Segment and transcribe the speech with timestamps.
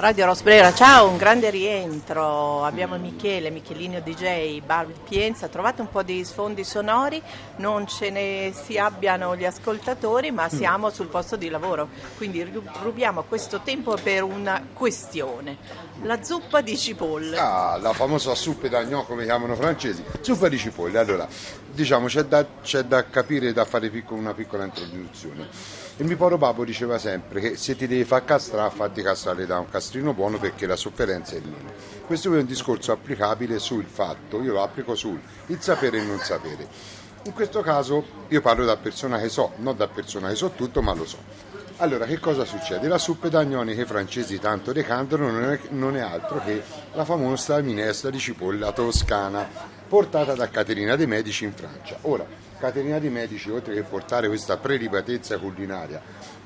[0.00, 2.64] Radio Rosbrera, ciao, un grande rientro.
[2.64, 5.48] Abbiamo Michele, Michelino DJ, Bar Pienza.
[5.48, 7.20] Trovate un po' di sfondi sonori,
[7.56, 11.88] non ce ne si abbiano gli ascoltatori, ma siamo sul posto di lavoro.
[12.16, 12.42] Quindi
[12.80, 15.58] rubiamo questo tempo per una questione.
[16.04, 17.36] La zuppa di cipolle.
[17.36, 20.02] Ah, la famosa zuppa d'agno, come chiamano francesi.
[20.22, 20.98] Zuppa di cipolle.
[20.98, 21.28] Allora,
[21.80, 25.48] diciamo, c'è da, c'è da capire, da fare picco, una piccola introduzione.
[25.96, 29.58] Il mio povero babbo diceva sempre che se ti devi far castrare, fatti castrare da
[29.58, 31.72] un castrino buono perché la sofferenza è meno.
[32.06, 36.18] Questo è un discorso applicabile sul fatto, io lo applico sul il sapere e non
[36.18, 36.68] sapere.
[37.24, 40.80] In questo caso io parlo da persona che so, non da persona che so tutto,
[40.80, 41.18] ma lo so.
[41.80, 42.88] Allora, che cosa succede?
[42.88, 46.62] La suppa d'agnoni che i francesi tanto decantano non è, non è altro che
[46.92, 49.48] la famosa minestra di cipolla toscana
[49.88, 51.96] portata da Caterina de' Medici in Francia.
[52.02, 52.26] Ora,
[52.58, 56.02] Caterina di Medici, oltre che portare questa prelibatezza culinaria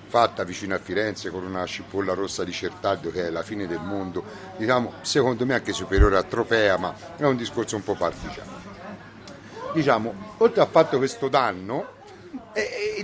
[0.06, 3.80] fatta vicino a Firenze con una cipolla rossa di Certaglio che è la fine del
[3.80, 4.22] mondo,
[4.56, 8.52] diciamo, secondo me anche superiore a Tropea, ma è un discorso un po' partigiano.
[9.72, 11.93] Diciamo, oltre a fatto questo danno,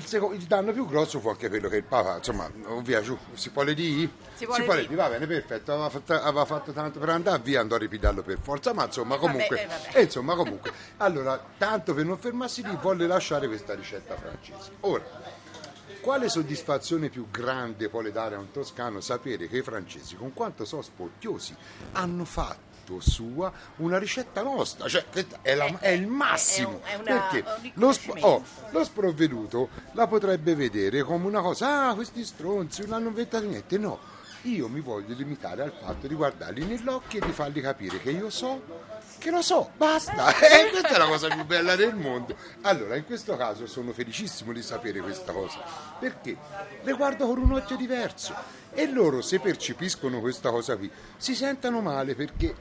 [0.00, 2.50] il, secondo, il, danno più grosso fu anche quello che il Papa, insomma,
[2.82, 4.10] via giù, si può le dire?
[4.34, 7.10] Si può, si può le dire, va bene, perfetto, aveva fatto, aveva fatto, tanto per
[7.10, 9.98] andare via, andò a ripidarlo per forza, ma insomma comunque, vabbè, vabbè.
[9.98, 14.72] E insomma, comunque, allora, tanto per non fermarsi lì, volle lasciare questa ricetta francese.
[14.80, 15.04] Ora,
[16.00, 20.64] quale soddisfazione più grande vuole dare a un toscano sapere che i francesi, con quanto
[20.64, 21.54] sono sportiosi,
[21.92, 25.04] hanno fatto sua una ricetta nostra, cioè
[25.42, 26.80] è, la, è il massimo.
[26.84, 31.94] È, è una, perché lo, oh, lo, sprovveduto la potrebbe vedere come una cosa, ah,
[31.94, 33.78] questi stronzi non hanno inventato niente.
[33.78, 33.98] No,
[34.42, 38.10] io mi voglio limitare al fatto di guardarli negli occhi e di fargli capire che
[38.10, 40.28] io so che lo so, basta.
[40.40, 42.34] Eh, questa è la cosa più bella del mondo.
[42.62, 45.58] Allora, in questo caso sono felicissimo di sapere questa cosa,
[45.98, 46.36] perché
[46.82, 48.34] le guardo con un occhio diverso
[48.72, 52.54] e loro se percepiscono questa cosa qui si sentono male perché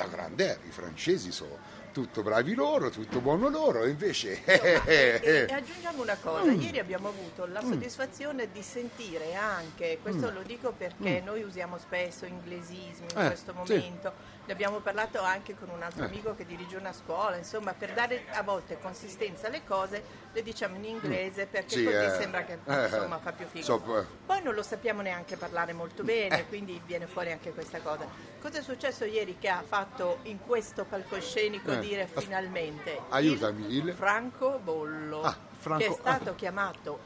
[0.00, 1.58] la grande i francesi sono
[1.92, 4.42] tutto bravi loro, tutto buono loro, invece...
[4.44, 6.60] e, e aggiungiamo una cosa, mm.
[6.60, 7.68] ieri abbiamo avuto la mm.
[7.68, 8.52] soddisfazione mm.
[8.52, 10.34] di sentire anche, questo mm.
[10.34, 11.24] lo dico perché mm.
[11.24, 15.80] noi usiamo spesso inglesismi in eh, questo momento, sì ne abbiamo parlato anche con un
[15.80, 16.06] altro eh.
[16.06, 20.02] amico che dirige una scuola, insomma per dare a volte consistenza alle cose
[20.32, 21.50] le diciamo in inglese mm.
[21.50, 23.64] perché sì, così eh, sembra che eh, insomma fa più figo.
[23.64, 26.46] So, Poi non lo sappiamo neanche parlare molto bene, eh.
[26.46, 28.06] quindi viene fuori anche questa cosa.
[28.40, 31.78] Cosa è successo ieri che ha fatto in questo palcoscenico eh.
[31.80, 35.22] Dire finalmente Aiutami, il, il Franco Bollo?
[35.22, 35.84] Ah, Franco...
[35.84, 37.00] che è stato chiamato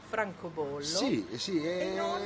[0.49, 0.81] Bollo.
[0.81, 2.21] Sì, sì, e non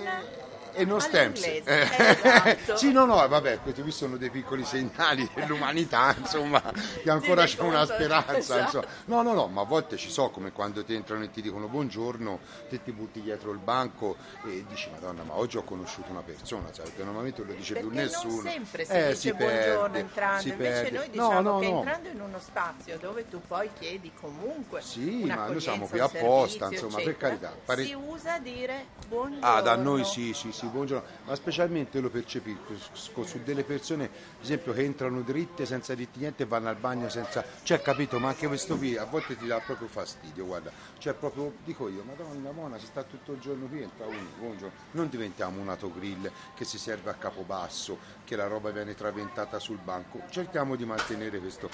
[0.74, 1.44] e non stamps.
[1.44, 1.64] Eh.
[1.66, 2.78] Esatto.
[2.78, 6.62] sì, no, no, vabbè, questi qui sono dei piccoli segnali dell'umanità, insomma,
[7.04, 8.38] che ancora c'è una speranza.
[8.68, 8.86] Esatto.
[9.06, 11.68] No, no, no, ma a volte ci so come quando ti entrano e ti dicono
[11.68, 16.22] buongiorno, te ti butti dietro il banco e dici madonna, ma oggi ho conosciuto una
[16.22, 18.34] persona, cioè, normalmente non lo dice Perché più nessuno.
[18.34, 20.98] Non sempre si eh, dice si buongiorno perde, entrando, invece perde.
[20.98, 21.78] noi diciamo no, no, che no.
[21.78, 26.70] entrando in uno spazio dove tu poi chiedi comunque Sì, ma noi siamo qui apposta,
[26.70, 27.56] insomma, eccetera, per carità.
[27.66, 27.86] Pare...
[27.86, 29.46] Si usa dire buongiorno.
[29.46, 34.44] Ah, da noi sì, sì, sì, buongiorno, ma specialmente lo percepisco su delle persone, ad
[34.44, 37.44] esempio, che entrano dritte senza dirti niente e vanno al bagno senza...
[37.64, 40.72] Cioè, capito, ma anche questo qui a volte ti dà proprio fastidio, guarda.
[40.98, 44.76] Cioè, proprio, dico io, madonna, mona, si sta tutto il giorno qui, entra uno, buongiorno.
[44.92, 49.80] Non diventiamo un autogrill che si serve a capobasso, che la roba viene traventata sul
[49.84, 50.22] banco.
[50.30, 51.70] Cerchiamo di mantenere questo,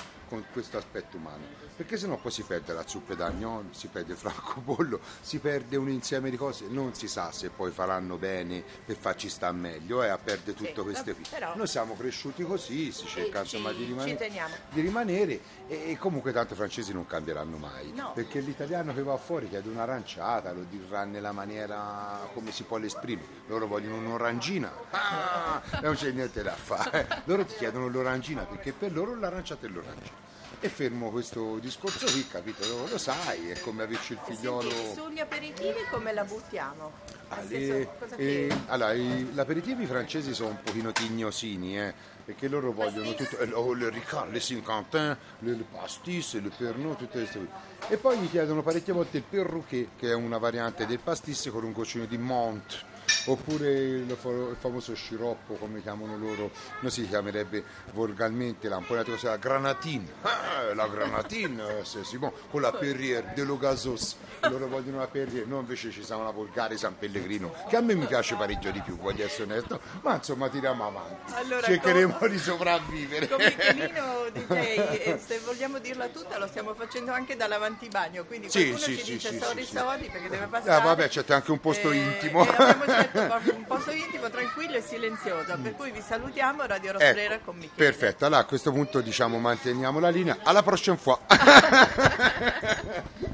[0.51, 1.43] questo aspetto umano,
[1.75, 5.89] perché sennò poi si perde la zuppa d'agnon, si perde il francobollo, si perde un
[5.89, 10.07] insieme di cose, non si sa se poi faranno bene per farci sta meglio e
[10.07, 11.23] eh, a perdere tutte sì, queste qui.
[11.29, 11.55] Però...
[11.55, 14.31] Noi siamo cresciuti così, si cerca insomma di rimanere,
[14.69, 18.11] di rimanere e, e, comunque tanto i francesi non cambieranno mai, no.
[18.13, 23.27] perché l'italiano che va fuori chiede un'aranciata, lo dirà nella maniera come si può l'esprimere,
[23.47, 28.91] loro vogliono un'orangina, ah, non c'è niente da fare, loro ti chiedono l'orangina perché per
[28.91, 30.25] loro l'aranciata è l'orangina
[30.59, 32.65] e fermo questo discorso qui, capito?
[32.67, 34.69] Lo, lo sai, è come averci il figliolo.
[34.69, 36.91] Senti, sugli aperitivi come la buttiamo?
[37.27, 41.93] Ah, le, eh, allora, i, gli aperitivi francesi sono un pochino tignosini, eh,
[42.23, 46.97] perché loro vogliono tutto, eh, oh, le ricard, le cinquantin, le, le pastis, le pernod,
[46.97, 47.93] tutte queste cose.
[47.93, 51.63] E poi gli chiedono parecchie volte il perruquet, che è una variante del pastis con
[51.63, 52.93] un goccino di monte
[53.25, 54.17] oppure il,
[54.59, 57.63] famoso sciroppo come chiamano loro, non si chiamerebbe
[57.93, 64.17] volgarmente lamponata, la granatine, ah, la granatine, se si può, con la Perrier dello Gasos,
[64.41, 67.95] loro vogliono la Perrier, noi invece ci siamo la Volgare San Pellegrino, che a me
[67.95, 72.29] mi piace parecchio di più, voglio essere onesto, ma insomma tiriamo avanti, allora, cercheremo con,
[72.29, 73.27] di sopravvivere.
[73.27, 78.97] Con Michelino DJ, se vogliamo dirla tutta, lo stiamo facendo anche dall'avantibagno, quindi qualcuno sì,
[78.97, 80.71] ci sì, dice sì, sorry sorry perché deve ah, passare.
[80.71, 82.45] Ah, vabbè, c'è anche un posto eh, intimo.
[82.45, 87.55] Eh, un posto intimo, tranquillo e silenzioso, per cui vi salutiamo Radio Rosbrera ecco, con
[87.55, 87.73] Michele.
[87.75, 91.19] Perfetto, allora a questo punto diciamo manteniamo la linea, alla prossima fois.